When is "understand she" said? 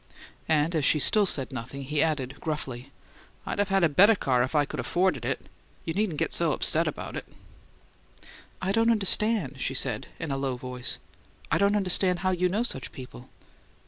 8.89-9.75